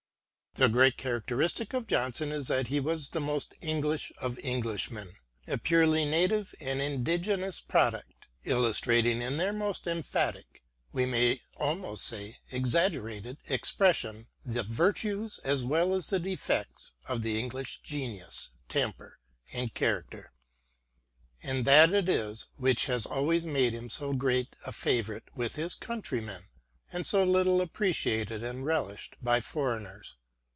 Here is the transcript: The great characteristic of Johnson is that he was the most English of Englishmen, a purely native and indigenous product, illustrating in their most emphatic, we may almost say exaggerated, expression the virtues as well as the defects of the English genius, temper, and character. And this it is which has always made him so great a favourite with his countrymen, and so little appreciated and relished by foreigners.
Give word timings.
The 0.55 0.67
great 0.67 0.97
characteristic 0.97 1.71
of 1.73 1.87
Johnson 1.87 2.29
is 2.33 2.49
that 2.49 2.67
he 2.67 2.81
was 2.81 3.07
the 3.07 3.21
most 3.21 3.53
English 3.61 4.11
of 4.17 4.37
Englishmen, 4.39 5.15
a 5.47 5.57
purely 5.57 6.03
native 6.03 6.53
and 6.59 6.81
indigenous 6.81 7.61
product, 7.61 8.27
illustrating 8.43 9.21
in 9.21 9.37
their 9.37 9.53
most 9.53 9.87
emphatic, 9.87 10.61
we 10.91 11.05
may 11.05 11.39
almost 11.55 12.03
say 12.03 12.39
exaggerated, 12.51 13.37
expression 13.47 14.27
the 14.45 14.61
virtues 14.61 15.39
as 15.45 15.63
well 15.63 15.95
as 15.95 16.07
the 16.07 16.19
defects 16.19 16.91
of 17.07 17.21
the 17.21 17.39
English 17.39 17.79
genius, 17.81 18.49
temper, 18.67 19.19
and 19.53 19.73
character. 19.73 20.33
And 21.41 21.63
this 21.63 21.91
it 21.91 22.09
is 22.09 22.47
which 22.57 22.87
has 22.87 23.05
always 23.05 23.45
made 23.45 23.71
him 23.71 23.89
so 23.89 24.11
great 24.11 24.57
a 24.65 24.73
favourite 24.73 25.33
with 25.33 25.55
his 25.55 25.75
countrymen, 25.75 26.47
and 26.91 27.07
so 27.07 27.23
little 27.23 27.61
appreciated 27.61 28.43
and 28.43 28.65
relished 28.65 29.15
by 29.21 29.39
foreigners. 29.39 30.17